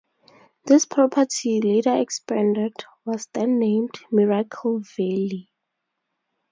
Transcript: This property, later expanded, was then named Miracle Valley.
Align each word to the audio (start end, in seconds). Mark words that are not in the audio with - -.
This 0.65 0.85
property, 0.87 1.61
later 1.61 1.95
expanded, 1.95 2.73
was 3.05 3.27
then 3.33 3.59
named 3.59 3.99
Miracle 4.09 4.81
Valley. 4.97 5.51